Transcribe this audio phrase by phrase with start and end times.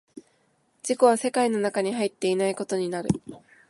[0.81, 3.09] 自己は世界の中に入っていないことになる。